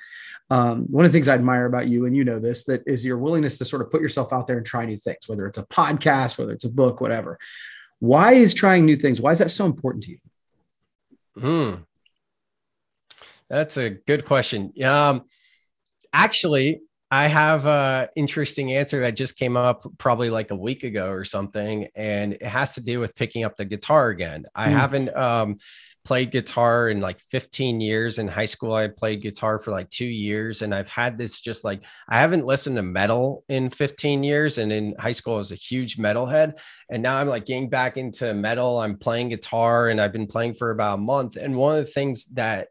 Um, 0.51 0.85
one 0.85 1.05
of 1.05 1.11
the 1.11 1.17
things 1.17 1.27
I 1.27 1.35
admire 1.35 1.67
about 1.67 1.89
you, 1.89 2.07
and 2.07 2.17
you 2.17 2.23
know 2.23 2.39
this, 2.39 2.63
that 2.67 2.85
is 2.87 3.05
your 3.05 3.19
willingness 3.19 3.59
to 3.59 3.65
sort 3.65 3.83
of 3.83 3.91
put 3.91 4.01
yourself 4.01 4.33
out 4.33 4.47
there 4.47 4.57
and 4.57 4.65
try 4.65 4.87
new 4.87 4.97
things, 4.97 5.27
whether 5.27 5.49
it's 5.49 5.59
a 5.59 5.67
podcast, 5.67 6.39
whether 6.39 6.53
it's 6.53 6.65
a 6.65 6.71
book, 6.71 7.01
whatever. 7.01 7.37
Why 7.99 8.35
is 8.35 8.55
trying 8.55 8.87
new 8.87 8.97
things? 8.97 9.21
Why 9.21 9.33
is 9.33 9.41
that 9.41 9.51
so 9.51 9.67
important 9.67 10.05
to 10.05 10.11
you? 10.13 10.19
Hmm. 11.41 11.75
That's 13.51 13.79
a 13.79 13.91
good 13.91 14.27
question. 14.27 14.73
Um, 14.85 15.25
actually, 16.13 16.83
I 17.13 17.27
have 17.27 17.67
a 17.67 18.09
interesting 18.17 18.73
answer 18.73 19.01
that 19.01 19.17
just 19.17 19.39
came 19.39 19.55
up 19.55 19.85
probably 19.99 20.31
like 20.31 20.51
a 20.51 20.57
week 20.57 20.83
ago 20.83 21.11
or 21.11 21.27
something, 21.27 21.87
and 21.95 22.33
it 22.33 22.43
has 22.43 22.73
to 22.77 22.81
do 22.81 23.01
with 23.01 23.15
picking 23.15 23.45
up 23.45 23.55
the 23.55 23.67
guitar 23.67 24.09
again. 24.09 24.47
I 24.55 24.69
mm. 24.69 24.73
haven't 24.73 25.15
um, 25.15 25.59
played 26.07 26.31
guitar 26.31 26.89
in 26.89 27.01
like 27.01 27.21
15 27.21 27.83
years. 27.83 28.19
In 28.19 28.29
high 28.29 28.47
school, 28.47 28.73
I 28.73 28.89
played 28.89 29.21
guitar 29.21 29.59
for 29.59 29.73
like 29.73 29.91
two 29.91 30.07
years, 30.07 30.63
and 30.63 30.75
I've 30.75 30.89
had 30.89 31.19
this 31.19 31.41
just 31.41 31.65
like 31.65 31.85
I 32.09 32.19
haven't 32.19 32.47
listened 32.47 32.77
to 32.77 32.83
metal 32.83 33.45
in 33.51 33.69
15 33.69 34.25
years. 34.25 34.57
And 34.57 34.73
in 34.73 34.95
high 34.99 35.13
school, 35.13 35.35
I 35.35 35.37
was 35.37 35.53
a 35.53 35.57
huge 35.57 35.99
metalhead, 35.99 36.61
and 36.91 37.03
now 37.03 37.19
I'm 37.19 37.29
like 37.29 37.45
getting 37.45 37.69
back 37.69 37.99
into 37.99 38.33
metal. 38.33 38.79
I'm 38.79 38.97
playing 38.97 39.29
guitar, 39.29 39.91
and 39.91 40.01
I've 40.01 40.15
been 40.15 40.29
playing 40.29 40.55
for 40.55 40.71
about 40.71 40.95
a 40.95 41.03
month. 41.03 41.37
And 41.37 41.57
one 41.57 41.77
of 41.77 41.85
the 41.85 41.93
things 41.93 42.25
that 42.37 42.69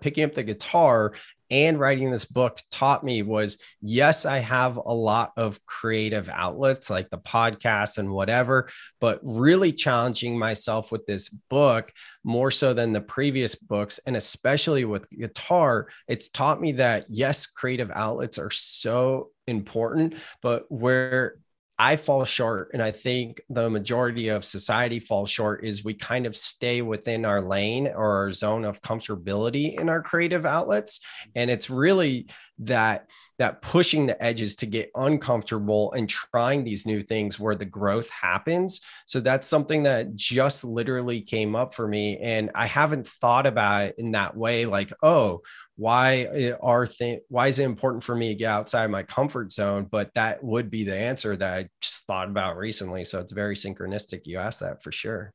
picking 0.00 0.24
up 0.24 0.34
the 0.34 0.42
guitar 0.42 1.12
and 1.50 1.78
writing 1.78 2.10
this 2.10 2.24
book 2.24 2.60
taught 2.70 3.04
me 3.04 3.22
was 3.22 3.58
yes, 3.80 4.26
I 4.26 4.38
have 4.38 4.76
a 4.76 4.94
lot 4.94 5.32
of 5.36 5.64
creative 5.66 6.28
outlets 6.28 6.90
like 6.90 7.10
the 7.10 7.18
podcast 7.18 7.98
and 7.98 8.10
whatever, 8.10 8.68
but 9.00 9.20
really 9.22 9.72
challenging 9.72 10.38
myself 10.38 10.92
with 10.92 11.06
this 11.06 11.28
book 11.28 11.92
more 12.24 12.50
so 12.50 12.74
than 12.74 12.92
the 12.92 13.00
previous 13.00 13.54
books. 13.54 13.98
And 14.06 14.16
especially 14.16 14.84
with 14.84 15.08
guitar, 15.10 15.88
it's 16.06 16.28
taught 16.28 16.60
me 16.60 16.72
that 16.72 17.06
yes, 17.08 17.46
creative 17.46 17.90
outlets 17.94 18.38
are 18.38 18.50
so 18.50 19.30
important, 19.46 20.14
but 20.42 20.66
where 20.70 21.36
I 21.78 21.96
fall 21.96 22.24
short, 22.24 22.70
and 22.72 22.82
I 22.82 22.90
think 22.90 23.40
the 23.48 23.70
majority 23.70 24.28
of 24.28 24.44
society 24.44 24.98
falls 24.98 25.30
short, 25.30 25.64
is 25.64 25.84
we 25.84 25.94
kind 25.94 26.26
of 26.26 26.36
stay 26.36 26.82
within 26.82 27.24
our 27.24 27.40
lane 27.40 27.86
or 27.86 28.16
our 28.16 28.32
zone 28.32 28.64
of 28.64 28.82
comfortability 28.82 29.78
in 29.80 29.88
our 29.88 30.02
creative 30.02 30.44
outlets. 30.44 31.00
And 31.36 31.50
it's 31.50 31.70
really 31.70 32.26
that 32.60 33.08
that 33.38 33.62
pushing 33.62 34.06
the 34.06 34.22
edges 34.22 34.54
to 34.56 34.66
get 34.66 34.90
uncomfortable 34.96 35.92
and 35.92 36.08
trying 36.08 36.64
these 36.64 36.86
new 36.86 37.02
things 37.02 37.38
where 37.38 37.54
the 37.54 37.64
growth 37.64 38.10
happens. 38.10 38.80
So 39.06 39.20
that's 39.20 39.46
something 39.46 39.84
that 39.84 40.14
just 40.14 40.64
literally 40.64 41.20
came 41.20 41.54
up 41.54 41.72
for 41.72 41.86
me. 41.86 42.18
And 42.18 42.50
I 42.54 42.66
haven't 42.66 43.06
thought 43.06 43.46
about 43.46 43.86
it 43.86 43.94
in 43.98 44.12
that 44.12 44.36
way 44.36 44.66
like, 44.66 44.92
oh, 45.02 45.42
why 45.76 46.26
eh, 46.32 46.52
are 46.60 46.88
things 46.88 47.20
why 47.28 47.46
is 47.46 47.60
it 47.60 47.64
important 47.64 48.02
for 48.02 48.16
me 48.16 48.28
to 48.28 48.34
get 48.34 48.50
outside 48.50 48.90
my 48.90 49.04
comfort 49.04 49.52
zone? 49.52 49.86
But 49.88 50.12
that 50.14 50.42
would 50.42 50.70
be 50.70 50.82
the 50.82 50.96
answer 50.96 51.36
that 51.36 51.58
i 51.58 51.68
just 51.80 52.04
thought 52.04 52.28
about 52.28 52.56
recently 52.56 53.04
so 53.04 53.20
it's 53.20 53.30
very 53.30 53.54
synchronistic 53.54 54.22
you 54.26 54.38
asked 54.38 54.60
that 54.60 54.82
for 54.82 54.90
sure. 54.90 55.32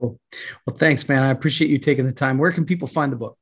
Cool. 0.00 0.18
Well 0.66 0.76
thanks 0.76 1.08
man. 1.08 1.22
I 1.22 1.28
appreciate 1.28 1.70
you 1.70 1.78
taking 1.78 2.06
the 2.06 2.12
time. 2.12 2.38
Where 2.38 2.50
can 2.50 2.64
people 2.64 2.88
find 2.88 3.12
the 3.12 3.16
book 3.16 3.38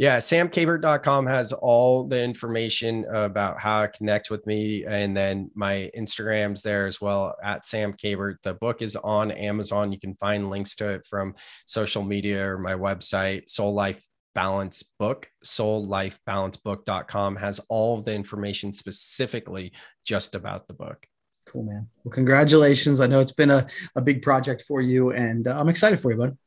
yeah, 0.00 0.16
samkabert.com 0.16 1.26
has 1.26 1.52
all 1.52 2.04
the 2.04 2.22
information 2.22 3.04
about 3.10 3.60
how 3.60 3.82
to 3.82 3.88
connect 3.88 4.30
with 4.30 4.46
me. 4.46 4.82
And 4.86 5.14
then 5.14 5.50
my 5.54 5.90
Instagram's 5.94 6.62
there 6.62 6.86
as 6.86 7.02
well 7.02 7.36
at 7.42 7.66
Sam 7.66 7.92
Kabert. 7.92 8.36
The 8.42 8.54
book 8.54 8.80
is 8.80 8.96
on 8.96 9.30
Amazon. 9.30 9.92
You 9.92 10.00
can 10.00 10.14
find 10.14 10.48
links 10.48 10.74
to 10.76 10.88
it 10.88 11.04
from 11.04 11.34
social 11.66 12.02
media 12.02 12.52
or 12.52 12.56
my 12.56 12.72
website, 12.72 13.50
Soul 13.50 13.74
Life 13.74 14.02
Balance 14.34 14.82
Book, 14.98 15.30
soullifebalancebook.com 15.44 17.36
has 17.36 17.60
all 17.68 18.00
the 18.00 18.14
information 18.14 18.72
specifically 18.72 19.70
just 20.06 20.34
about 20.34 20.66
the 20.66 20.72
book. 20.72 21.06
Cool, 21.44 21.64
man. 21.64 21.88
Well, 22.04 22.12
congratulations. 22.12 23.02
I 23.02 23.06
know 23.06 23.20
it's 23.20 23.32
been 23.32 23.50
a, 23.50 23.66
a 23.94 24.00
big 24.00 24.22
project 24.22 24.62
for 24.66 24.80
you, 24.80 25.10
and 25.10 25.46
uh, 25.46 25.60
I'm 25.60 25.68
excited 25.68 26.00
for 26.00 26.10
you, 26.10 26.16
bud. 26.16 26.38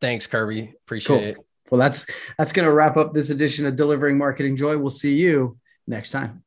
Thanks, 0.00 0.26
Kirby. 0.26 0.72
Appreciate 0.86 1.34
cool. 1.34 1.42
it. 1.42 1.45
Well, 1.70 1.78
that's 1.80 2.06
that's 2.38 2.52
going 2.52 2.66
to 2.66 2.72
wrap 2.72 2.96
up 2.96 3.12
this 3.12 3.30
edition 3.30 3.66
of 3.66 3.76
Delivering 3.76 4.18
Marketing 4.18 4.56
Joy. 4.56 4.78
We'll 4.78 4.90
see 4.90 5.16
you 5.16 5.58
next 5.86 6.10
time. 6.10 6.45